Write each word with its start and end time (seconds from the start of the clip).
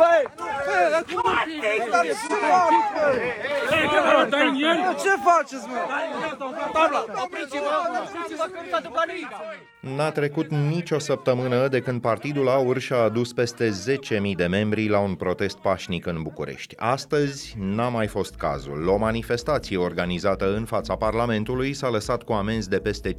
Vai! 0.00 0.24
Ce 5.02 5.14
faceți, 5.24 5.66
mă? 5.68 5.78
N-a 9.80 10.10
trecut 10.10 10.50
nicio 10.50 10.98
săptămână 10.98 11.68
de 11.68 11.80
când 11.80 12.00
Partidul 12.00 12.48
Aur 12.48 12.78
și-a 12.78 12.96
adus 12.96 13.32
peste 13.32 13.68
10.000 13.68 14.34
de 14.36 14.46
membri 14.46 14.88
la 14.88 14.98
un 14.98 15.14
protest 15.14 15.56
pașnic 15.56 16.06
în 16.06 16.22
București. 16.22 16.74
Astăzi 16.78 17.56
n-a 17.58 17.88
mai 17.88 18.06
fost 18.06 18.34
cazul. 18.34 18.88
O 18.88 18.96
manifestație 18.96 19.76
organizată 19.76 20.54
în 20.54 20.64
fața 20.64 20.96
Parlamentului 20.96 21.72
s-a 21.72 21.88
lăsat 21.88 22.22
cu 22.22 22.32
amenzi 22.32 22.68
de 22.68 22.78
peste 22.78 23.12
50.000 23.12 23.16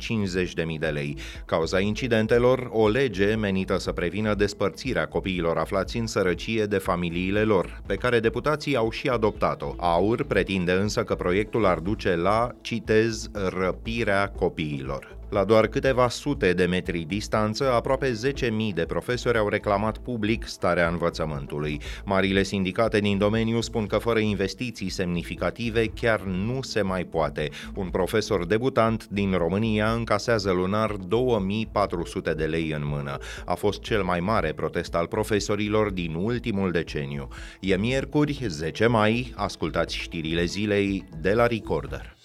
de 0.80 0.88
lei. 0.88 1.18
Cauza 1.46 1.80
incidentelor, 1.80 2.70
o 2.72 2.88
lege 2.88 3.36
menită 3.36 3.78
să 3.78 3.92
prevină 3.92 4.34
despărțirea 4.34 5.08
copiilor 5.08 5.58
aflați 5.58 5.98
în 5.98 6.08
sărăcie 6.08 6.66
de 6.66 6.78
familiile 6.78 7.44
lor, 7.44 7.71
pe 7.86 7.96
care 7.96 8.20
deputații 8.20 8.76
au 8.76 8.92
și 8.92 9.08
adoptat-o. 9.10 9.74
Aur 9.78 10.24
pretinde 10.24 10.72
însă 10.72 11.04
că 11.04 11.16
proiectul 11.16 11.66
ar 11.66 11.80
duce 11.80 12.16
la, 12.16 12.50
citez, 12.62 13.30
răpirea 13.34 14.30
copiilor. 14.30 15.21
La 15.32 15.44
doar 15.44 15.68
câteva 15.68 16.10
sute 16.10 16.54
de 16.54 16.66
metri 16.66 17.00
distanță, 17.08 17.72
aproape 17.72 18.12
10.000 18.12 18.50
de 18.74 18.86
profesori 18.86 19.38
au 19.38 19.48
reclamat 19.48 19.98
public 19.98 20.48
starea 20.48 20.88
învățământului. 20.88 21.82
Marile 22.06 22.44
sindicate 22.44 23.00
din 23.00 23.18
domeniu 23.18 23.62
spun 23.62 23.86
că 23.86 23.98
fără 23.98 24.20
investiții 24.20 24.90
semnificative 24.90 25.86
chiar 25.86 26.22
nu 26.22 26.62
se 26.62 26.82
mai 26.82 27.04
poate. 27.04 27.50
Un 27.76 27.90
profesor 27.90 28.46
debutant 28.46 29.08
din 29.08 29.32
România 29.38 29.92
încasează 29.92 30.52
lunar 30.52 30.92
2400 30.92 32.34
de 32.34 32.46
lei 32.46 32.72
în 32.72 32.82
mână. 32.86 33.18
A 33.46 33.54
fost 33.54 33.82
cel 33.82 34.04
mai 34.04 34.20
mare 34.20 34.54
protest 34.54 34.96
al 34.96 35.08
profesorilor 35.08 35.90
din 35.92 36.14
ultimul 36.14 36.72
deceniu. 36.72 37.28
E 37.60 37.76
miercuri, 37.76 38.46
10 38.48 38.88
mai, 38.88 39.34
ascultați 39.36 39.96
știrile 39.96 40.44
zilei 40.46 41.04
de 41.22 41.34
la 41.34 41.48
Recorder. 41.48 42.16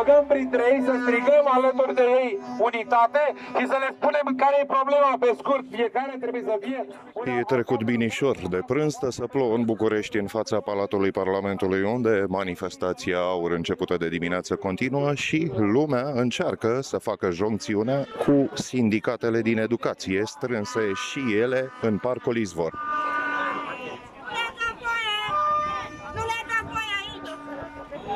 Băgăm 0.00 0.24
printre 0.28 0.62
ei, 0.72 0.82
să 0.84 0.92
strigăm 1.02 1.44
alături 1.56 1.94
de 1.94 2.06
ei 2.20 2.38
unitate 2.68 3.22
și 3.58 3.64
să 3.72 3.76
le 3.84 3.90
spunem 3.98 4.26
care 4.42 4.56
e 4.62 4.74
problema 4.76 5.12
pe 5.20 5.30
scurt. 5.38 5.64
Fiecare 5.70 6.14
trebuie 6.20 6.42
să 6.46 6.56
fie... 6.60 6.86
E 7.38 7.42
trecut 7.42 7.82
binișor 7.82 8.36
de 8.50 8.60
prânz 8.66 8.94
să 9.08 9.26
plouă 9.26 9.54
în 9.54 9.64
București, 9.64 10.16
în 10.18 10.26
fața 10.26 10.60
Palatului 10.60 11.10
Parlamentului, 11.10 11.82
unde 11.82 12.24
manifestația 12.28 13.18
aur 13.18 13.50
începută 13.50 13.96
de 13.96 14.08
dimineață 14.08 14.54
continuă 14.54 15.14
și 15.14 15.52
lumea 15.56 16.04
încearcă 16.14 16.78
să 16.80 16.98
facă 16.98 17.30
joncțiunea 17.30 18.06
cu 18.24 18.50
sindicatele 18.54 19.40
din 19.40 19.58
educație, 19.58 20.22
strânse 20.24 20.92
și 21.08 21.20
ele 21.40 21.70
în 21.80 21.98
Parcul 21.98 22.36
Izvor. 22.36 22.72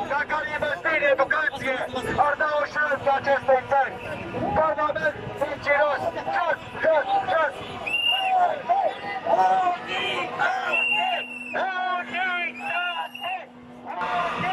Dacă 0.09 0.37
în 0.97 1.03
educație, 1.15 1.77
ar 2.27 2.35
da 2.43 2.49
o 2.61 2.65
șansă 2.75 3.09
acestei 3.19 3.63
țări. 3.71 3.95
Parlament 4.59 5.17
sinciros, 5.41 6.03
jos, 6.35 6.59
jos, 6.83 7.07
jos! 7.31 7.55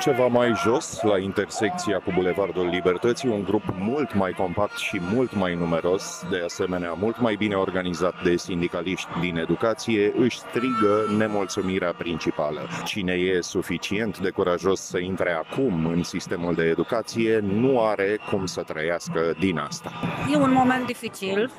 Ceva 0.02 0.28
mai 0.28 0.54
jos, 0.56 1.02
la 1.02 1.18
intersecția 1.18 2.00
cu 2.00 2.12
Bulevardul 2.16 2.68
Libertății, 2.68 3.30
un 3.30 3.44
grup 3.44 3.64
mult 3.80 4.14
mai 4.14 4.32
compact 4.32 4.78
și 4.78 5.02
mult 5.14 5.36
mai 5.36 5.56
numeros, 5.56 6.26
de 6.30 6.42
asemenea 6.44 6.94
mult 6.94 7.20
mai 7.20 7.36
bine 7.36 7.56
organizat 7.56 8.24
de 8.24 8.36
sindicaliști 8.36 9.10
din 9.20 9.38
educație, 9.38 10.14
își 10.18 10.38
strigă 10.40 11.16
nemulțumirea 11.18 11.94
principală. 11.98 12.60
Cine 12.86 13.14
e 13.14 13.42
suficient 13.42 14.20
de 14.20 14.30
curajos 14.30 14.80
să 14.80 14.98
intre 14.98 15.32
acum 15.32 15.86
în 15.86 16.04
sistemul 16.04 16.54
de 16.56 16.64
educație, 16.64 17.40
nu 17.40 17.86
are 17.86 18.20
cum 18.30 18.46
să 18.46 18.62
trăiască 18.62 19.34
din 19.40 19.58
asta. 19.58 19.92
E 20.34 20.36
un 20.36 20.52
moment 20.52 20.86
dificil, 20.86 21.52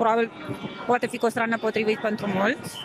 probabil 0.00 0.30
poate 0.86 1.06
fi 1.06 1.18
considerat 1.18 1.48
nepotrivit 1.48 1.98
pentru 2.00 2.26
mulți, 2.34 2.78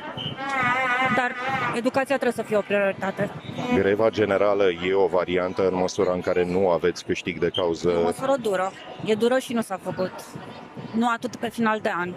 dar 1.16 1.36
educația 1.76 2.18
trebuie 2.20 2.32
să 2.32 2.42
fie 2.42 2.58
o 2.58 2.62
prioritate. 2.62 3.30
Greva 3.76 4.10
generală 4.10 4.64
e 4.88 4.94
o 4.94 5.08
variantă 5.08 5.68
în 5.68 5.76
măsura 5.76 6.14
în 6.14 6.22
care 6.22 6.46
nu 6.46 6.70
aveți 6.70 7.06
câștig 7.06 7.40
de 7.40 7.50
cauză. 7.56 7.90
E 7.90 7.96
o 7.96 8.04
măsură 8.04 8.36
dură. 8.42 8.72
E 9.06 9.14
dură 9.14 9.38
și 9.38 9.54
nu 9.54 9.62
s-a 9.62 9.80
făcut. 9.84 10.14
Nu 10.94 11.10
atât 11.10 11.36
pe 11.36 11.50
final 11.50 11.80
de 11.80 11.92
an. 11.96 12.14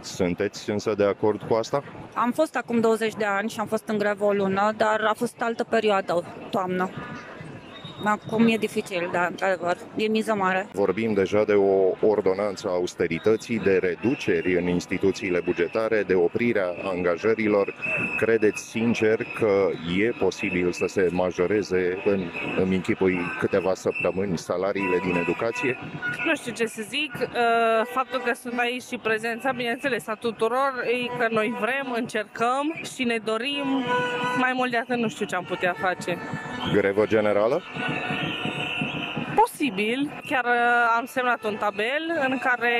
Sunteți 0.00 0.70
însă 0.70 0.94
de 0.96 1.04
acord 1.04 1.42
cu 1.48 1.54
asta? 1.54 1.82
Am 2.14 2.32
fost 2.32 2.56
acum 2.56 2.80
20 2.80 3.14
de 3.14 3.24
ani 3.24 3.50
și 3.50 3.60
am 3.60 3.66
fost 3.66 3.88
în 3.88 3.98
grevă 3.98 4.24
o 4.24 4.32
lună, 4.32 4.72
dar 4.76 5.00
a 5.08 5.12
fost 5.16 5.34
altă 5.40 5.64
perioadă, 5.64 6.24
toamnă. 6.50 6.90
Acum 8.04 8.46
e 8.48 8.56
dificil, 8.56 9.08
da, 9.12 9.26
într-adevăr. 9.26 9.76
E 9.96 10.08
miză 10.08 10.34
mare. 10.34 10.68
Vorbim 10.72 11.12
deja 11.12 11.44
de 11.44 11.52
o 11.52 12.06
ordonanță 12.06 12.68
a 12.68 12.72
austerității, 12.72 13.58
de 13.58 13.78
reduceri 13.82 14.56
în 14.56 14.68
instituțiile 14.68 15.40
bugetare, 15.44 16.02
de 16.02 16.14
oprirea 16.14 16.68
angajărilor. 16.84 17.74
Credeți 18.18 18.62
sincer 18.68 19.26
că 19.38 19.68
e 19.98 20.10
posibil 20.18 20.72
să 20.72 20.84
se 20.86 21.08
majoreze 21.12 22.02
în, 22.04 22.20
în 22.58 22.72
închipui 22.72 23.18
câteva 23.38 23.74
săptămâni 23.74 24.38
salariile 24.38 24.98
din 25.02 25.14
educație? 25.14 25.78
Nu 26.24 26.34
știu 26.36 26.52
ce 26.52 26.66
să 26.66 26.82
zic, 26.88 27.12
uh, 27.14 27.86
faptul 27.94 28.20
că 28.24 28.34
sunt 28.34 28.58
aici 28.58 28.82
și 28.82 28.96
prezența, 28.96 29.52
bineînțeles, 29.52 30.06
a 30.06 30.14
tuturor, 30.14 30.72
e 30.84 31.18
că 31.18 31.26
noi 31.30 31.56
vrem, 31.60 31.92
încercăm 31.96 32.80
și 32.94 33.04
ne 33.04 33.18
dorim. 33.24 33.84
Mai 34.38 34.52
mult 34.54 34.70
de 34.70 34.76
atât 34.76 34.96
nu 34.96 35.08
știu 35.08 35.26
ce 35.26 35.36
am 35.36 35.44
putea 35.44 35.74
face. 35.80 36.18
Grevă 36.72 37.06
generală? 37.06 37.62
Posibil, 39.66 40.22
chiar 40.26 40.44
uh, 40.44 40.96
am 40.96 41.04
semnat 41.06 41.44
un 41.44 41.56
tabel 41.56 42.26
în 42.28 42.38
care 42.38 42.72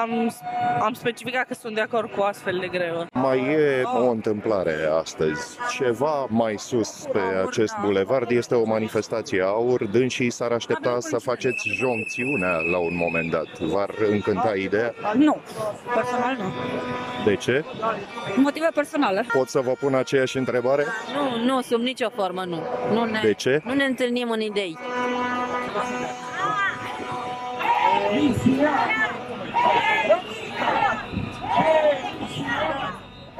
am, 0.00 0.32
am 0.80 0.92
specificat 0.92 1.46
că 1.46 1.54
sunt 1.54 1.74
de 1.74 1.80
acord 1.80 2.10
cu 2.10 2.22
astfel 2.22 2.58
de 2.60 2.66
grevă. 2.66 3.06
Mai 3.12 3.38
e 3.38 3.82
o 3.82 4.10
întâmplare 4.10 4.76
astăzi. 4.98 5.58
Ceva 5.78 6.26
mai 6.28 6.54
sus 6.58 7.04
pe 7.12 7.20
acest 7.46 7.74
bulevard 7.80 8.30
este 8.30 8.54
o 8.54 8.64
manifestație 8.64 9.42
aur, 9.42 9.84
dânsii 9.84 10.30
s-ar 10.30 10.52
aștepta 10.52 10.96
să 10.98 11.18
faceți 11.18 11.68
joncțiunea 11.68 12.56
la 12.70 12.78
un 12.78 12.96
moment 12.96 13.30
dat. 13.30 13.58
V-ar 13.58 13.90
încânta 14.10 14.52
ideea? 14.56 14.94
Nu, 15.14 15.36
personal 15.94 16.36
nu. 16.38 16.52
De 17.24 17.36
ce? 17.36 17.64
Motive 18.36 18.68
personale. 18.74 19.26
Pot 19.32 19.48
să 19.48 19.60
vă 19.60 19.72
pun 19.80 19.94
aceeași 19.94 20.36
întrebare? 20.36 20.84
Nu, 21.14 21.44
nu, 21.44 21.60
sub 21.60 21.80
nicio 21.80 22.08
formă, 22.08 22.44
nu. 22.44 22.62
nu 22.92 23.04
ne, 23.04 23.20
De 23.22 23.32
ce? 23.32 23.60
Nu 23.64 23.74
ne 23.74 23.84
întâlnim 23.84 24.30
în 24.30 24.40
idei. 24.40 24.78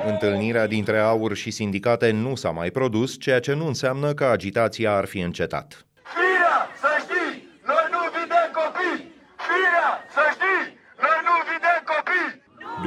Întâlnirea 0.07 0.67
dintre 0.67 0.99
aur 0.99 1.35
și 1.35 1.51
sindicate 1.51 2.11
nu 2.11 2.35
s-a 2.35 2.51
mai 2.51 2.71
produs, 2.71 3.21
ceea 3.21 3.41
ce 3.41 3.55
nu 3.55 3.67
înseamnă 3.67 4.13
că 4.15 4.25
agitația 4.25 4.97
ar 4.97 5.05
fi 5.05 5.21
încetat. 5.21 5.87
Firea, 6.15 6.59
să 6.83 6.91
știi, 7.05 7.33
noi 7.71 7.87
nu 7.95 8.03
vedem 8.17 8.49
copii! 8.61 8.99
Firea, 9.47 9.91
să 10.15 10.25
știi, 10.35 10.65
noi 11.05 11.19
nu 11.29 11.35
vedem 11.51 11.81
copii! 11.93 12.31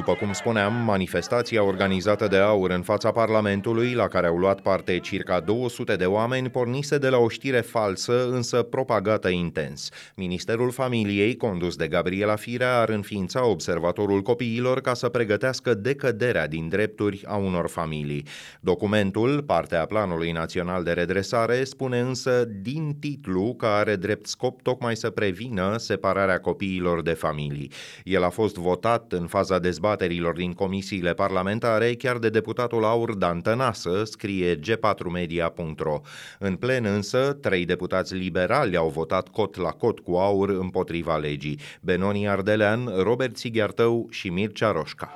După 0.05 0.17
cum 0.17 0.33
spuneam, 0.33 0.73
manifestația 0.73 1.63
organizată 1.63 2.27
de 2.27 2.37
AUR 2.37 2.69
în 2.69 2.81
fața 2.81 3.11
Parlamentului, 3.11 3.93
la 3.93 4.07
care 4.07 4.27
au 4.27 4.37
luat 4.37 4.59
parte 4.59 4.99
circa 4.99 5.39
200 5.39 5.95
de 5.95 6.05
oameni, 6.05 6.49
pornise 6.49 6.97
de 6.97 7.09
la 7.09 7.17
o 7.17 7.29
știre 7.29 7.59
falsă, 7.59 8.27
însă 8.29 8.63
propagată 8.63 9.29
intens. 9.29 9.89
Ministerul 10.15 10.71
Familiei, 10.71 11.35
condus 11.35 11.75
de 11.75 11.87
Gabriela 11.87 12.35
Firea, 12.35 12.79
ar 12.79 12.89
înființa 12.89 13.45
observatorul 13.45 14.21
copiilor 14.21 14.81
ca 14.81 14.93
să 14.93 15.09
pregătească 15.09 15.73
decăderea 15.73 16.47
din 16.47 16.69
drepturi 16.69 17.23
a 17.25 17.35
unor 17.35 17.69
familii. 17.69 18.25
Documentul, 18.61 19.43
partea 19.43 19.85
Planului 19.85 20.31
Național 20.31 20.83
de 20.83 20.91
Redresare, 20.91 21.63
spune 21.63 21.99
însă 21.99 22.45
din 22.61 22.95
titlu 22.99 23.55
că 23.57 23.65
are 23.65 23.95
drept 23.95 24.27
scop 24.27 24.61
tocmai 24.61 24.95
să 24.95 25.09
prevină 25.09 25.77
separarea 25.77 26.39
copiilor 26.39 27.01
de 27.01 27.13
familii. 27.13 27.71
El 28.03 28.23
a 28.23 28.29
fost 28.29 28.55
votat 28.55 29.11
în 29.11 29.27
faza 29.27 29.59
dezbaterii 29.59 29.91
dezbaterilor 29.93 30.35
din 30.35 30.53
comisiile 30.53 31.13
parlamentare, 31.13 31.93
chiar 31.93 32.17
de 32.17 32.29
deputatul 32.29 32.83
Aur 32.85 33.13
Dan 33.13 33.41
Tănasă, 33.41 34.03
scrie 34.03 34.59
g4media.ro. 34.59 36.01
În 36.39 36.55
plen 36.55 36.85
însă, 36.85 37.37
trei 37.41 37.65
deputați 37.65 38.13
liberali 38.13 38.75
au 38.75 38.89
votat 38.89 39.27
cot 39.27 39.55
la 39.55 39.69
cot 39.69 39.99
cu 39.99 40.15
Aur 40.15 40.49
împotriva 40.49 41.17
legii. 41.17 41.59
Benoni 41.81 42.27
Ardelean, 42.27 42.91
Robert 43.01 43.37
Sighiartău 43.37 44.07
și 44.09 44.29
Mircea 44.29 44.71
Roșca. 44.71 45.11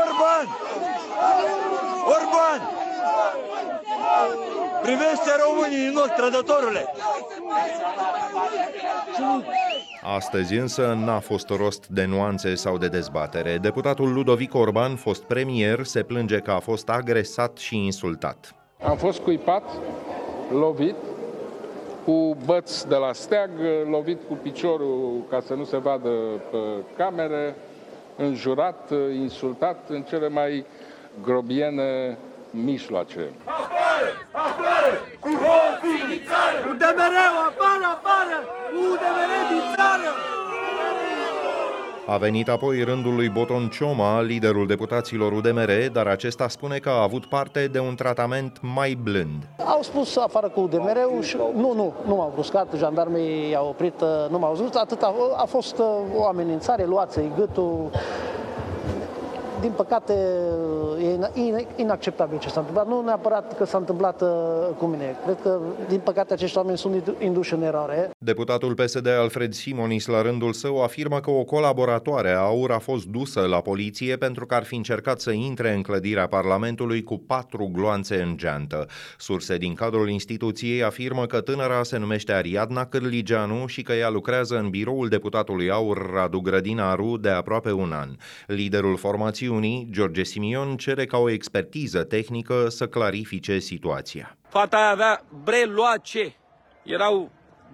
Orban! 0.00 0.46
Orban! 2.16 2.60
Privește 4.82 5.30
românii 5.46 5.86
în 5.86 5.96
ochi, 5.96 6.14
trădătorule! 6.14 6.84
Astăzi 10.14 10.54
însă 10.54 10.98
n-a 11.04 11.18
fost 11.18 11.48
rost 11.48 11.86
de 11.86 12.04
nuanțe 12.04 12.54
sau 12.54 12.78
de 12.78 12.88
dezbatere. 12.88 13.58
Deputatul 13.58 14.12
Ludovic 14.12 14.54
Orban, 14.54 14.96
fost 14.96 15.22
premier, 15.22 15.84
se 15.84 16.02
plânge 16.02 16.38
că 16.38 16.50
a 16.50 16.58
fost 16.58 16.88
agresat 16.88 17.56
și 17.56 17.76
insultat. 17.84 18.54
Am 18.82 18.96
fost 18.96 19.20
cuipat, 19.20 19.62
lovit, 20.52 20.94
cu 22.04 22.36
băți 22.44 22.88
de 22.88 22.94
la 22.94 23.12
steag, 23.12 23.50
lovit 23.90 24.18
cu 24.28 24.34
piciorul 24.34 25.24
ca 25.30 25.40
să 25.46 25.54
nu 25.54 25.64
se 25.64 25.76
vadă 25.76 26.10
pe 26.50 26.58
cameră, 26.96 27.54
înjurat, 28.16 28.92
insultat 29.14 29.88
în 29.88 30.02
cele 30.02 30.28
mai 30.28 30.64
grobiene 31.22 32.18
mijloace. 32.50 33.30
Afară! 33.44 34.08
Afară! 34.32 34.94
Cu 35.20 35.28
hoții 35.28 36.05
din 36.96 37.04
țară! 37.04 37.14
UDMR, 37.14 37.16
afară, 37.48 37.86
afară! 37.96 38.38
UDMR 38.90 39.32
din 39.50 39.64
țară! 39.76 40.10
A 42.08 42.16
venit 42.16 42.48
apoi 42.48 42.82
rândul 42.82 43.14
lui 43.14 43.28
Boton 43.28 43.68
Cioma, 43.68 44.20
liderul 44.20 44.66
deputaților 44.66 45.32
UDMR, 45.32 45.70
dar 45.92 46.06
acesta 46.06 46.48
spune 46.48 46.78
că 46.78 46.88
a 46.88 47.02
avut 47.02 47.24
parte 47.26 47.66
de 47.66 47.78
un 47.78 47.94
tratament 47.94 48.58
mai 48.60 48.98
blând. 49.02 49.48
Au 49.64 49.82
spus 49.82 50.16
afară 50.16 50.48
cu 50.48 50.60
UDMR-ul 50.60 51.22
și 51.22 51.36
nu, 51.54 51.72
nu, 51.74 51.94
nu 52.06 52.14
m-au 52.14 52.30
bruscat, 52.32 52.66
jandarmii 52.76 53.50
i-au 53.50 53.68
oprit, 53.68 54.00
nu 54.30 54.38
m-au 54.38 54.54
zis, 54.54 54.74
atât 54.74 55.02
a, 55.02 55.14
a 55.36 55.44
fost 55.44 55.78
uh, 55.78 55.86
o 56.16 56.26
amenințare, 56.26 56.84
luați-i 56.84 57.32
gâtul, 57.36 57.90
din 59.60 59.72
păcate, 59.76 60.14
e 61.02 61.15
inacceptabil 61.76 62.38
ce 62.38 62.48
s-a 62.48 62.60
întâmplat. 62.60 62.86
Nu 62.86 63.02
neapărat 63.04 63.56
că 63.56 63.64
s-a 63.64 63.78
întâmplat 63.78 64.22
uh, 64.22 64.28
cu 64.78 64.86
mine. 64.86 65.16
Cred 65.24 65.40
că, 65.42 65.60
din 65.88 65.98
păcate, 65.98 66.32
acești 66.32 66.56
oameni 66.56 66.78
sunt 66.78 67.14
induși 67.18 67.54
în 67.54 67.62
eroare. 67.62 68.10
Deputatul 68.18 68.74
PSD 68.74 69.06
Alfred 69.06 69.52
Simonis, 69.52 70.06
la 70.06 70.22
rândul 70.22 70.52
său, 70.52 70.82
afirmă 70.82 71.20
că 71.20 71.30
o 71.30 71.44
colaboratoare 71.44 72.30
a 72.30 72.38
AUR 72.38 72.70
a 72.70 72.78
fost 72.78 73.06
dusă 73.06 73.40
la 73.40 73.60
poliție 73.60 74.16
pentru 74.16 74.46
că 74.46 74.54
ar 74.54 74.64
fi 74.64 74.74
încercat 74.74 75.20
să 75.20 75.30
intre 75.30 75.74
în 75.74 75.82
clădirea 75.82 76.26
Parlamentului 76.26 77.02
cu 77.02 77.18
patru 77.18 77.70
gloanțe 77.72 78.22
în 78.22 78.36
geantă. 78.36 78.86
Surse 79.18 79.56
din 79.56 79.74
cadrul 79.74 80.08
instituției 80.08 80.82
afirmă 80.82 81.26
că 81.26 81.40
tânăra 81.40 81.82
se 81.82 81.98
numește 81.98 82.32
Ariadna 82.32 82.84
Cârligeanu 82.84 83.66
și 83.66 83.82
că 83.82 83.92
ea 83.92 84.10
lucrează 84.10 84.58
în 84.58 84.70
biroul 84.70 85.08
deputatului 85.08 85.70
AUR 85.70 86.10
Radu 86.14 86.40
Grădinaru 86.40 87.16
de 87.16 87.28
aproape 87.28 87.72
un 87.72 87.92
an. 87.92 88.08
Liderul 88.46 88.96
formației 88.96 89.44
chestiunii, 89.46 89.88
George 89.90 90.22
Simion 90.22 90.76
cere 90.76 91.04
ca 91.04 91.15
o 91.18 91.30
expertiză 91.30 92.04
tehnică 92.04 92.68
să 92.68 92.86
clarifice 92.86 93.58
situația. 93.58 94.36
Fata 94.48 94.76
aia 94.76 94.90
avea 94.90 95.24
breloace, 95.44 96.34
erau 96.82 97.30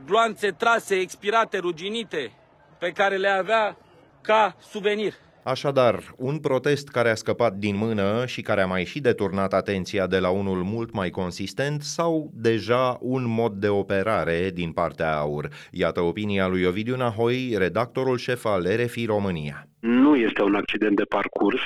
gloanțe 0.06 0.50
trase, 0.50 0.94
expirate, 0.94 1.58
ruginite, 1.58 2.32
pe 2.78 2.90
care 2.90 3.16
le 3.16 3.28
avea 3.28 3.76
ca 4.20 4.56
suvenir. 4.60 5.12
Așadar, 5.44 6.14
un 6.16 6.38
protest 6.38 6.88
care 6.88 7.10
a 7.10 7.14
scăpat 7.14 7.54
din 7.54 7.76
mână 7.76 8.26
și 8.26 8.42
care 8.42 8.62
a 8.62 8.66
mai 8.66 8.84
și 8.84 9.00
deturnat 9.00 9.52
atenția 9.52 10.06
de 10.06 10.18
la 10.18 10.30
unul 10.30 10.62
mult 10.62 10.92
mai 10.92 11.10
consistent 11.10 11.82
sau 11.82 12.30
deja 12.34 12.96
un 13.00 13.24
mod 13.26 13.52
de 13.52 13.68
operare 13.68 14.50
din 14.54 14.72
partea 14.72 15.16
AUR. 15.16 15.48
Iată 15.70 16.00
opinia 16.00 16.46
lui 16.46 16.64
Ovidiu 16.64 16.96
Nahoi, 16.96 17.54
redactorul 17.56 18.16
șef 18.16 18.44
al 18.44 18.66
RFI 18.76 19.04
România. 19.04 19.68
Nu 19.80 20.16
este 20.16 20.42
un 20.42 20.54
accident 20.54 20.96
de 20.96 21.04
parcurs, 21.04 21.60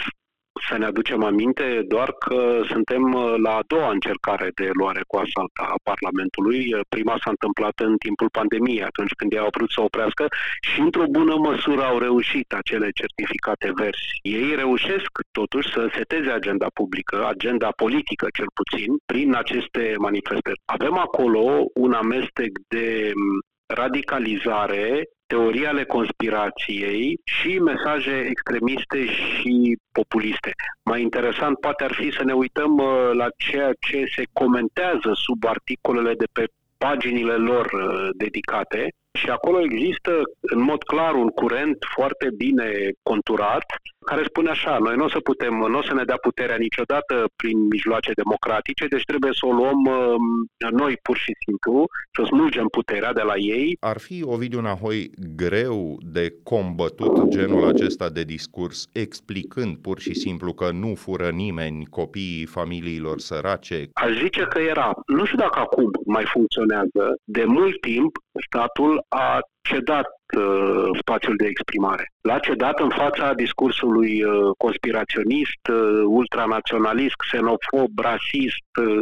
să 0.68 0.78
ne 0.78 0.86
aducem 0.86 1.22
aminte 1.24 1.84
doar 1.88 2.12
că 2.12 2.60
suntem 2.68 3.02
uh, 3.12 3.34
la 3.44 3.52
a 3.56 3.62
doua 3.66 3.90
încercare 3.90 4.50
de 4.54 4.70
luare 4.72 5.02
cu 5.06 5.16
asalt 5.16 5.52
a 5.54 5.74
Parlamentului. 5.82 6.74
Uh, 6.74 6.80
prima 6.88 7.16
s-a 7.22 7.30
întâmplat 7.30 7.76
în 7.88 7.96
timpul 7.96 8.30
pandemiei, 8.30 8.82
atunci 8.82 9.14
când 9.18 9.32
ei 9.32 9.38
au 9.38 9.54
vrut 9.56 9.70
să 9.70 9.80
oprească 9.80 10.26
și 10.60 10.80
într-o 10.80 11.06
bună 11.06 11.34
măsură 11.36 11.82
au 11.82 11.98
reușit 11.98 12.52
acele 12.52 12.88
certificate 12.90 13.72
verzi. 13.74 14.18
Ei 14.22 14.54
reușesc 14.54 15.10
totuși 15.32 15.72
să 15.72 15.90
seteze 15.96 16.30
agenda 16.30 16.66
publică, 16.74 17.26
agenda 17.28 17.70
politică 17.76 18.26
cel 18.32 18.50
puțin, 18.54 18.90
prin 19.06 19.34
aceste 19.34 19.94
manifestări. 19.98 20.60
Avem 20.64 20.98
acolo 20.98 21.64
un 21.74 21.92
amestec 21.92 22.52
de 22.68 23.12
mm, 23.14 23.38
radicalizare 23.66 25.04
teorii 25.26 25.66
ale 25.66 25.84
conspirației 25.84 27.20
și 27.24 27.58
mesaje 27.58 28.26
extremiste 28.30 29.06
și 29.06 29.78
populiste. 29.92 30.52
Mai 30.82 31.00
interesant 31.02 31.58
poate 31.60 31.84
ar 31.84 31.92
fi 31.92 32.10
să 32.10 32.24
ne 32.24 32.32
uităm 32.32 32.78
uh, 32.78 33.10
la 33.12 33.26
ceea 33.36 33.72
ce 33.80 34.04
se 34.16 34.24
comentează 34.32 35.10
sub 35.14 35.44
articolele 35.44 36.14
de 36.14 36.26
pe 36.32 36.44
paginile 36.78 37.34
lor 37.34 37.66
uh, 37.72 38.08
dedicate 38.16 38.88
și 39.12 39.30
acolo 39.30 39.60
există 39.62 40.10
în 40.40 40.60
mod 40.62 40.82
clar 40.82 41.14
un 41.14 41.28
curent 41.28 41.76
foarte 41.94 42.28
bine 42.36 42.70
conturat 43.02 43.64
care 44.10 44.22
spune 44.30 44.50
așa, 44.50 44.78
noi 44.78 44.96
nu 44.96 45.04
o 45.04 45.08
să 45.08 45.20
putem, 45.20 45.54
nu 45.54 45.78
o 45.78 45.82
să 45.82 45.94
ne 45.94 46.04
dea 46.04 46.16
puterea 46.16 46.56
niciodată 46.56 47.14
prin 47.36 47.58
mijloace 47.74 48.12
democratice, 48.22 48.86
deci 48.86 49.04
trebuie 49.04 49.32
să 49.40 49.46
o 49.46 49.52
luăm 49.52 49.80
uh, 49.84 50.70
noi 50.70 50.92
pur 51.02 51.16
și 51.16 51.32
simplu, 51.44 51.86
să 52.16 52.22
smulgem 52.24 52.66
puterea 52.66 53.12
de 53.12 53.22
la 53.22 53.36
ei. 53.36 53.76
Ar 53.80 53.98
fi, 53.98 54.16
Ovidiu 54.24 54.60
Nahoi, 54.60 55.10
greu 55.36 55.98
de 56.00 56.34
combătut 56.42 57.28
genul 57.28 57.68
acesta 57.68 58.08
de 58.08 58.22
discurs, 58.22 58.88
explicând 58.92 59.76
pur 59.76 59.98
și 60.00 60.14
simplu 60.14 60.52
că 60.52 60.70
nu 60.70 60.94
fură 60.94 61.28
nimeni 61.28 61.86
copiii 61.86 62.46
familiilor 62.46 63.18
sărace? 63.18 63.88
Aș 63.92 64.12
zice 64.22 64.42
că 64.42 64.58
era. 64.58 64.90
Nu 65.06 65.24
știu 65.24 65.38
dacă 65.38 65.58
acum 65.58 65.90
mai 66.06 66.24
funcționează. 66.24 67.04
De 67.24 67.44
mult 67.44 67.80
timp, 67.80 68.16
statul 68.46 69.04
a 69.08 69.40
cedat 69.68 70.08
uh, 70.36 70.88
spațiul 71.00 71.36
de 71.36 71.46
exprimare. 71.46 72.12
L-a 72.20 72.38
cedat 72.38 72.80
în 72.80 72.88
fața 72.88 73.34
discursului 73.34 74.22
uh, 74.22 74.50
conspiraționist, 74.58 75.62
uh, 75.70 76.02
ultranaționalist, 76.06 77.14
xenofob, 77.14 77.90
rasist, 77.98 78.66
uh, 78.80 78.98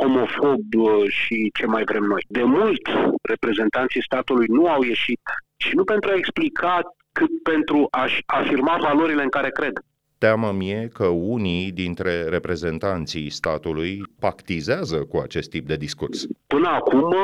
homofob 0.00 0.62
uh, 0.76 1.08
și 1.08 1.50
ce 1.58 1.66
mai 1.66 1.84
vrem 1.84 2.02
noi. 2.02 2.24
De 2.28 2.42
mult, 2.42 2.82
reprezentanții 3.22 4.02
statului 4.02 4.46
nu 4.48 4.66
au 4.66 4.82
ieșit 4.82 5.20
și 5.56 5.74
nu 5.74 5.84
pentru 5.84 6.10
a 6.10 6.14
explica, 6.16 6.80
cât 7.12 7.42
pentru 7.42 7.86
a-și 7.90 8.22
afirma 8.26 8.76
valorile 8.80 9.22
în 9.22 9.28
care 9.28 9.50
cred. 9.50 9.72
Teamă 10.18 10.52
mie 10.52 10.88
că 10.92 11.06
unii 11.06 11.72
dintre 11.72 12.22
reprezentanții 12.28 13.30
statului 13.30 14.02
pactizează 14.20 15.04
cu 15.04 15.16
acest 15.16 15.50
tip 15.50 15.66
de 15.66 15.76
discurs. 15.76 16.26
Până 16.46 16.68
acum, 16.68 17.14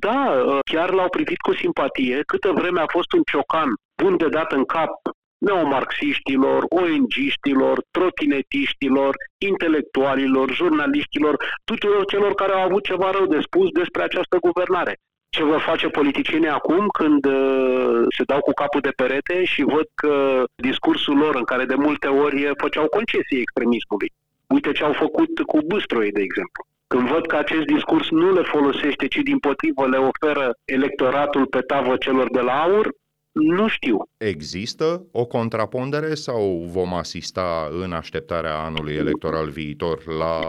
da, 0.00 0.34
chiar 0.64 0.90
l-au 0.92 1.08
privit 1.08 1.40
cu 1.40 1.54
simpatie, 1.54 2.22
câtă 2.26 2.52
vreme 2.54 2.80
a 2.80 2.86
fost 2.86 3.12
un 3.12 3.22
ciocan 3.30 3.68
bun 4.02 4.16
de 4.16 4.28
dat 4.28 4.52
în 4.52 4.64
cap 4.64 4.90
neomarxiștilor, 5.38 6.64
ONG-știlor, 6.68 7.82
trotinetiștilor, 7.90 9.14
intelectualilor, 9.38 10.52
jurnaliștilor, 10.52 11.36
tuturor 11.64 12.04
celor 12.04 12.34
care 12.34 12.52
au 12.52 12.62
avut 12.62 12.84
ceva 12.84 13.10
rău 13.10 13.26
de 13.26 13.40
spus 13.40 13.68
despre 13.70 14.02
această 14.02 14.36
guvernare 14.40 14.98
ce 15.30 15.42
vor 15.42 15.60
face 15.60 15.88
politicienii 15.88 16.48
acum 16.48 16.88
când 16.88 17.24
uh, 17.24 18.02
se 18.16 18.22
dau 18.24 18.40
cu 18.40 18.52
capul 18.52 18.80
de 18.80 18.92
perete 18.96 19.44
și 19.44 19.62
văd 19.62 19.88
că 19.94 20.44
discursul 20.54 21.16
lor, 21.16 21.34
în 21.34 21.44
care 21.44 21.64
de 21.64 21.74
multe 21.74 22.06
ori 22.06 22.50
făceau 22.56 22.86
concesii 22.88 23.40
extremismului, 23.40 24.12
uite 24.46 24.72
ce 24.72 24.84
au 24.84 24.92
făcut 24.92 25.40
cu 25.46 25.58
Bâstroi, 25.66 26.12
de 26.12 26.20
exemplu. 26.20 26.64
Când 26.86 27.08
văd 27.08 27.26
că 27.26 27.36
acest 27.36 27.64
discurs 27.64 28.10
nu 28.10 28.32
le 28.32 28.42
folosește, 28.42 29.06
ci 29.06 29.16
din 29.16 29.38
potrivă 29.38 29.88
le 29.88 29.96
oferă 29.96 30.54
electoratul 30.64 31.46
pe 31.46 31.60
tavă 31.60 31.96
celor 31.96 32.30
de 32.30 32.40
la 32.40 32.62
aur, 32.62 32.88
nu 33.32 33.68
știu. 33.68 34.02
Există 34.16 35.06
o 35.12 35.24
contrapondere 35.24 36.14
sau 36.14 36.64
vom 36.66 36.94
asista 36.94 37.68
în 37.82 37.92
așteptarea 37.92 38.58
anului 38.58 38.94
electoral 38.94 39.48
viitor 39.48 40.06
la 40.06 40.40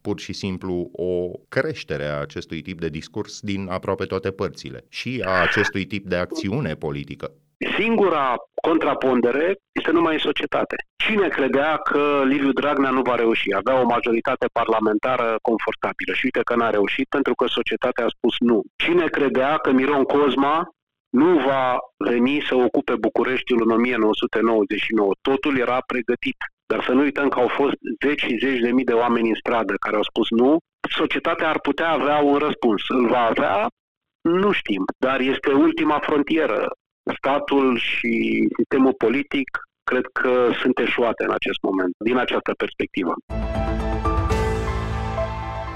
pur 0.00 0.20
și 0.20 0.32
simplu 0.32 0.90
o 0.92 1.30
creștere 1.48 2.04
a 2.04 2.20
acestui 2.20 2.62
tip 2.62 2.80
de 2.80 2.88
discurs 2.88 3.40
din 3.40 3.68
aproape 3.70 4.04
toate 4.04 4.30
părțile 4.30 4.84
și 4.88 5.22
a 5.24 5.42
acestui 5.42 5.84
tip 5.86 6.06
de 6.06 6.16
acțiune 6.16 6.74
politică? 6.74 7.32
Singura 7.78 8.34
contrapondere 8.62 9.56
este 9.72 9.90
numai 9.90 10.12
în 10.12 10.18
societate. 10.18 10.76
Cine 10.96 11.28
credea 11.28 11.76
că 11.76 12.22
Liviu 12.24 12.52
Dragnea 12.52 12.90
nu 12.90 13.02
va 13.02 13.14
reuși? 13.14 13.54
Avea 13.54 13.80
o 13.80 13.84
majoritate 13.84 14.46
parlamentară 14.52 15.36
confortabilă 15.42 16.12
și 16.14 16.24
uite 16.24 16.40
că 16.44 16.54
n-a 16.54 16.70
reușit 16.70 17.08
pentru 17.08 17.34
că 17.34 17.46
societatea 17.48 18.04
a 18.04 18.14
spus 18.16 18.34
nu. 18.38 18.62
Cine 18.84 19.06
credea 19.06 19.56
că 19.56 19.70
Miron 19.72 20.04
Cozma 20.04 20.68
nu 21.10 21.38
va 21.38 21.78
veni 21.96 22.44
să 22.48 22.54
ocupe 22.54 22.94
Bucureștiul 22.94 23.62
în 23.64 23.70
1999. 23.70 25.12
Totul 25.20 25.58
era 25.58 25.78
pregătit. 25.86 26.36
Dar 26.66 26.84
să 26.84 26.92
nu 26.92 27.00
uităm 27.00 27.28
că 27.28 27.38
au 27.40 27.48
fost 27.48 27.78
zeci 28.04 28.20
și 28.20 28.38
zeci 28.38 28.60
de 28.60 28.70
mii 28.72 28.84
de 28.84 28.92
oameni 28.92 29.28
în 29.28 29.34
stradă 29.34 29.74
care 29.80 29.96
au 29.96 30.02
spus 30.02 30.30
nu. 30.30 30.56
Societatea 30.96 31.48
ar 31.48 31.60
putea 31.60 31.90
avea 31.90 32.18
un 32.18 32.36
răspuns. 32.36 32.82
Îl 32.88 33.06
va 33.08 33.24
avea? 33.24 33.66
Nu 34.20 34.52
știm. 34.52 34.84
Dar 34.98 35.20
este 35.20 35.52
ultima 35.52 35.98
frontieră. 35.98 36.70
Statul 37.18 37.78
și 37.78 38.12
sistemul 38.56 38.94
politic 38.94 39.48
cred 39.90 40.06
că 40.12 40.50
sunt 40.60 40.78
eșuate 40.78 41.24
în 41.24 41.30
acest 41.30 41.62
moment, 41.62 41.92
din 41.98 42.16
această 42.16 42.52
perspectivă. 42.56 43.14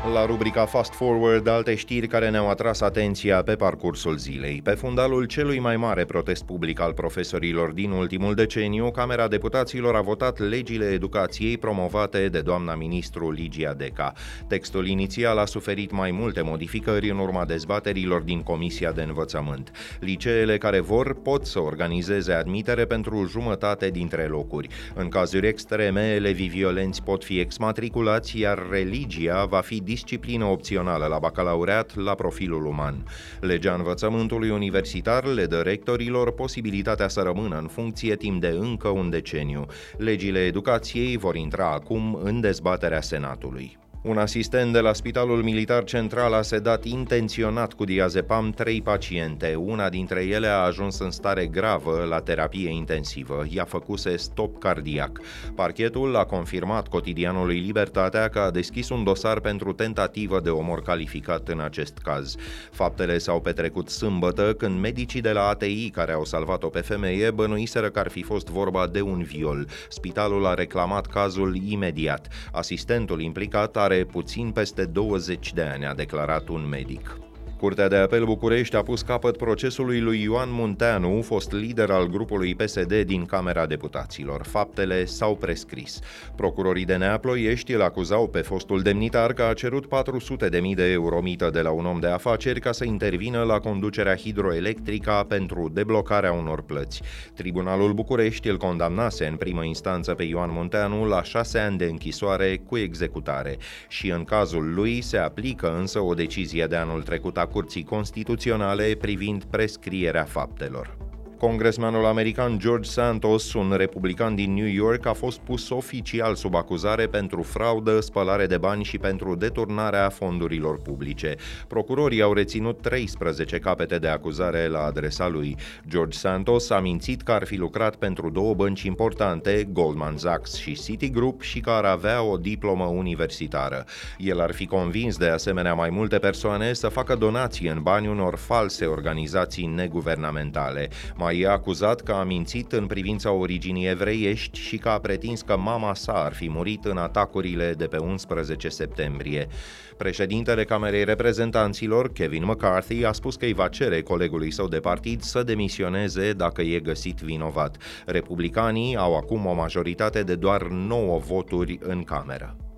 La 0.05 0.27
rubrica 0.27 0.65
Fast 0.67 0.95
Forward, 0.95 1.47
alte 1.47 1.75
știri 1.75 2.07
care 2.07 2.31
ne-au 2.31 2.49
atras 2.49 2.81
atenția 2.81 3.43
pe 3.43 3.55
parcursul 3.55 4.17
zilei. 4.17 4.61
Pe 4.63 4.71
fundalul 4.71 5.25
celui 5.25 5.59
mai 5.59 5.77
mare 5.77 6.05
protest 6.05 6.45
public 6.45 6.81
al 6.81 6.93
profesorilor 6.93 7.71
din 7.71 7.91
ultimul 7.91 8.35
deceniu, 8.35 8.91
Camera 8.91 9.29
Deputaților 9.29 9.95
a 9.95 10.01
votat 10.01 10.39
legile 10.39 10.85
educației 10.85 11.59
promovate 11.59 12.29
de 12.29 12.41
doamna 12.41 12.75
ministru 12.75 13.31
Ligia 13.31 13.75
Deca. 13.75 14.13
Textul 14.49 14.87
inițial 14.87 15.39
a 15.39 15.45
suferit 15.45 15.91
mai 15.91 16.11
multe 16.11 16.41
modificări 16.41 17.11
în 17.11 17.19
urma 17.19 17.45
dezbaterilor 17.45 18.21
din 18.21 18.43
Comisia 18.43 18.93
de 18.93 19.03
Învățământ. 19.03 19.71
Liceele 20.01 20.59
care 20.59 20.81
vor 20.81 21.23
pot 21.23 21.47
să 21.47 21.59
organizeze 21.59 22.33
admitere 22.33 22.85
pentru 22.85 23.27
jumătate 23.27 23.91
dintre 23.91 24.27
locuri. 24.27 24.69
În 24.95 25.09
cazuri 25.09 25.47
extreme, 25.47 26.13
elevii 26.15 26.49
violenți 26.49 27.03
pot 27.03 27.25
fi 27.25 27.39
exmatriculați, 27.39 28.39
iar 28.39 28.67
religia 28.71 29.45
va 29.45 29.61
fi 29.61 29.89
disciplină 29.91 30.45
opțională 30.45 31.07
la 31.07 31.19
bacalaureat 31.19 31.97
la 31.97 32.15
profilul 32.15 32.67
uman. 32.67 33.05
Legea 33.41 33.75
învățământului 33.75 34.51
universitar 34.51 35.25
le 35.25 35.47
dă 35.47 35.61
rectorilor 35.61 36.33
posibilitatea 36.33 37.09
să 37.09 37.21
rămână 37.21 37.59
în 37.59 37.67
funcție 37.67 38.17
timp 38.17 38.41
de 38.41 38.57
încă 38.61 38.89
un 38.89 39.11
deceniu. 39.11 39.67
Legile 39.97 40.39
educației 40.39 41.17
vor 41.17 41.35
intra 41.35 41.73
acum 41.73 42.15
în 42.23 42.41
dezbaterea 42.41 43.01
Senatului. 43.01 43.79
Un 44.03 44.19
asistent 44.19 44.73
de 44.73 44.81
la 44.81 44.93
Spitalul 44.93 45.43
Militar 45.43 45.85
Central 45.85 46.33
a 46.33 46.43
sedat 46.43 46.85
intenționat 46.85 47.73
cu 47.73 47.85
diazepam 47.85 48.51
trei 48.51 48.83
paciente. 48.83 49.55
Una 49.55 49.89
dintre 49.89 50.25
ele 50.25 50.47
a 50.47 50.65
ajuns 50.65 50.99
în 50.99 51.11
stare 51.11 51.47
gravă 51.47 52.07
la 52.09 52.21
terapie 52.21 52.71
intensivă. 52.71 53.45
I-a 53.49 53.65
făcuse 53.65 54.17
stop 54.17 54.59
cardiac. 54.59 55.21
Parchetul 55.55 56.17
a 56.17 56.25
confirmat 56.25 56.89
cotidianului 56.89 57.59
Libertatea 57.59 58.29
că 58.29 58.39
a 58.39 58.51
deschis 58.51 58.89
un 58.89 59.05
dosar 59.05 59.41
pentru 59.41 59.73
tentativă 59.73 60.41
de 60.41 60.51
omor 60.51 60.83
calificat 60.83 61.49
în 61.49 61.61
acest 61.61 61.99
caz. 62.03 62.35
Faptele 62.71 63.19
s-au 63.19 63.41
petrecut 63.41 63.89
sâmbătă 63.89 64.55
când 64.55 64.81
medicii 64.81 65.21
de 65.21 65.33
la 65.33 65.49
ATI 65.49 65.91
care 65.91 66.13
au 66.13 66.25
salvat-o 66.25 66.69
pe 66.69 66.81
femeie 66.81 67.31
bănuiseră 67.31 67.89
că 67.89 67.99
ar 67.99 68.09
fi 68.09 68.23
fost 68.23 68.49
vorba 68.49 68.87
de 68.87 69.01
un 69.01 69.23
viol. 69.23 69.67
Spitalul 69.89 70.47
a 70.47 70.55
reclamat 70.55 71.07
cazul 71.07 71.57
imediat. 71.69 72.29
Asistentul 72.53 73.21
implicat 73.21 73.77
a 73.77 73.89
are 73.91 74.05
puțin 74.05 74.51
peste 74.51 74.85
20 74.85 75.53
de 75.53 75.63
ani, 75.63 75.87
a 75.87 75.95
declarat 75.95 76.49
un 76.49 76.69
medic. 76.69 77.19
Curtea 77.61 77.89
de 77.89 77.97
apel 77.97 78.25
București 78.25 78.77
a 78.77 78.83
pus 78.83 79.03
capăt 79.03 79.37
procesului 79.37 80.01
lui 80.01 80.23
Ioan 80.23 80.49
Munteanu, 80.53 81.23
fost 81.23 81.53
lider 81.53 81.91
al 81.91 82.07
grupului 82.07 82.55
PSD 82.55 82.95
din 83.01 83.27
Camera 83.27 83.67
Deputaților. 83.67 84.47
Faptele 84.47 85.05
s-au 85.05 85.37
prescris. 85.37 85.99
Procurorii 86.37 86.85
de 86.85 86.97
Neaploiești 86.97 87.73
îl 87.73 87.83
acuzau 87.83 88.29
pe 88.29 88.39
fostul 88.39 88.81
demnitar 88.81 89.33
că 89.33 89.43
a 89.43 89.53
cerut 89.53 89.87
400.000 89.87 90.75
de 90.75 90.91
euro 90.91 91.21
mită 91.21 91.51
de 91.53 91.61
la 91.61 91.71
un 91.71 91.87
om 91.87 92.01
de 92.01 92.07
afaceri 92.07 92.61
ca 92.61 92.73
să 92.73 92.85
intervină 92.85 93.43
la 93.43 93.59
conducerea 93.59 94.17
hidroelectrică 94.17 95.25
pentru 95.29 95.71
deblocarea 95.73 96.33
unor 96.33 96.63
plăți. 96.63 97.03
Tribunalul 97.35 97.93
București 97.93 98.49
îl 98.49 98.57
condamnase 98.57 99.27
în 99.27 99.37
primă 99.37 99.65
instanță 99.65 100.15
pe 100.15 100.23
Ioan 100.23 100.51
Munteanu 100.53 101.05
la 101.05 101.23
șase 101.23 101.59
ani 101.59 101.79
de 101.79 101.85
închisoare 101.85 102.61
cu 102.67 102.77
executare 102.77 103.57
și 103.89 104.11
în 104.11 104.25
cazul 104.25 104.75
lui 104.75 105.01
se 105.01 105.17
aplică 105.17 105.77
însă 105.79 105.99
o 105.99 106.15
decizie 106.15 106.67
de 106.67 106.77
anul 106.77 107.03
trecut 107.03 107.37
a 107.37 107.49
Curții 107.53 107.85
Constituționale 107.85 108.97
privind 109.01 109.45
prescrierea 109.45 110.25
faptelor. 110.25 111.10
Congresmanul 111.41 112.05
american 112.05 112.59
George 112.59 112.91
Santos, 112.91 113.53
un 113.53 113.75
republican 113.77 114.35
din 114.35 114.55
New 114.55 114.67
York, 114.67 115.07
a 115.07 115.13
fost 115.13 115.39
pus 115.39 115.71
oficial 115.71 116.35
sub 116.35 116.55
acuzare 116.55 117.07
pentru 117.07 117.43
fraudă, 117.43 118.01
spălare 118.01 118.47
de 118.47 118.59
bani 118.59 118.85
și 118.85 118.99
pentru 118.99 119.35
deturnarea 119.35 120.09
fondurilor 120.09 120.81
publice. 120.81 121.35
Procurorii 121.69 122.23
au 122.23 122.33
reținut 122.33 122.81
13 122.83 123.59
capete 123.59 123.99
de 123.99 124.09
acuzare 124.09 124.67
la 124.67 124.85
adresa 124.85 125.29
lui. 125.29 125.57
George 125.89 126.19
Santos 126.19 126.71
a 126.71 126.81
mințit 126.81 127.23
că 127.23 127.33
ar 127.33 127.45
fi 127.45 127.57
lucrat 127.57 127.97
pentru 127.97 128.31
două 128.31 128.55
bănci 128.55 128.83
importante, 128.83 129.69
Goldman 129.73 130.17
Sachs 130.17 130.55
și 130.57 130.75
Citigroup, 130.83 131.43
și 131.43 131.61
că 131.61 131.71
ar 131.71 131.85
avea 131.85 132.23
o 132.23 132.37
diplomă 132.37 132.85
universitară. 132.85 133.85
El 134.19 134.41
ar 134.41 134.53
fi 134.53 134.67
convins 134.67 135.17
de 135.17 135.29
asemenea 135.29 135.75
mai 135.75 135.91
multe 135.91 136.19
persoane 136.19 136.73
să 136.73 136.89
facă 136.89 137.15
donații 137.15 137.69
în 137.69 137.83
bani 137.83 138.09
unor 138.09 138.37
false 138.37 138.85
organizații 138.85 139.67
neguvernamentale. 139.67 140.89
Mai 141.17 141.30
mai 141.31 141.41
e 141.41 141.49
acuzat 141.49 142.01
că 142.01 142.13
a 142.13 142.25
mințit 142.25 142.73
în 142.73 142.87
privința 142.87 143.33
originii 143.33 143.89
evreiești 143.89 144.59
și 144.59 144.77
că 144.77 144.89
a 144.89 144.99
pretins 144.99 145.43
că 145.43 145.57
mama 145.57 145.95
sa 145.95 146.13
ar 146.13 146.33
fi 146.33 146.49
murit 146.49 146.85
în 146.85 146.97
atacurile 146.97 147.75
de 147.77 147.87
pe 147.87 147.97
11 147.97 148.69
septembrie. 148.69 149.49
Președintele 149.97 150.65
Camerei 150.65 151.05
Reprezentanților, 151.05 152.13
Kevin 152.13 152.45
McCarthy, 152.45 153.05
a 153.05 153.13
spus 153.13 153.37
că 153.37 153.45
îi 153.45 153.53
va 153.53 153.69
cere 153.69 154.03
colegului 154.03 154.51
său 154.51 154.69
de 154.69 154.81
partid 154.81 155.23
să 155.23 155.43
demisioneze 155.43 156.33
dacă 156.33 156.63
e 156.63 156.81
găsit 156.81 157.21
vinovat. 157.21 157.77
Republicanii 158.07 158.97
au 158.97 159.17
acum 159.17 159.47
o 159.47 159.55
majoritate 159.55 160.23
de 160.23 160.35
doar 160.35 160.63
9 160.63 161.19
voturi 161.19 161.79
în 161.83 162.03
Cameră. 162.03 162.70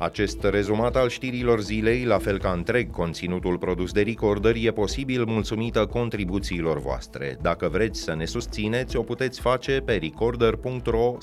Acest 0.00 0.42
rezumat 0.42 0.96
al 0.96 1.08
știrilor 1.08 1.60
zilei, 1.60 2.04
la 2.04 2.18
fel 2.18 2.38
ca 2.38 2.50
întreg 2.52 2.90
conținutul 2.90 3.58
produs 3.58 3.92
de 3.92 4.02
Recorder, 4.02 4.54
e 4.58 4.70
posibil 4.70 5.24
mulțumită 5.24 5.86
contribuțiilor 5.86 6.80
voastre. 6.80 7.38
Dacă 7.42 7.68
vreți 7.68 8.00
să 8.00 8.14
ne 8.14 8.24
susțineți, 8.24 8.96
o 8.96 9.02
puteți 9.02 9.40
face 9.40 9.82
pe 9.84 9.98
recorder.ro 10.02 11.16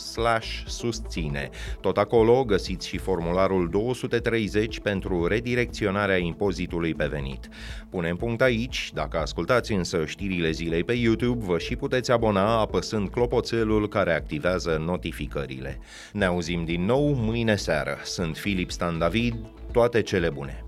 susține. 0.66 1.50
Tot 1.82 1.98
acolo 1.98 2.44
găsiți 2.44 2.88
și 2.88 2.98
formularul 2.98 3.70
230 3.70 4.80
pentru 4.80 5.26
redirecționarea 5.26 6.18
impozitului 6.18 6.94
pe 6.94 7.06
venit. 7.06 7.50
Punem 7.90 8.16
punct 8.16 8.42
aici, 8.42 8.92
dacă 8.94 9.18
ascultați 9.18 9.74
însă 9.74 10.06
știrile 10.06 10.52
zilei 10.52 10.84
pe 10.84 10.94
YouTube, 10.94 11.46
vă 11.46 11.58
și 11.58 11.76
puteți 11.76 12.12
abona 12.12 12.60
apăsând 12.60 13.10
clopoțelul 13.10 13.88
care 13.88 14.14
activează 14.14 14.82
notificările. 14.86 15.80
Ne 16.14 16.26
auzim 16.26 16.66
din 16.66 16.86
nou 16.86 17.14
mâine 17.14 17.56
seară. 17.56 17.98
Sunt 18.04 18.38
Filip 18.38 18.66
Stan 18.70 18.98
David, 18.98 19.36
toate 19.72 20.04
cele 20.04 20.30
bune! 20.30 20.67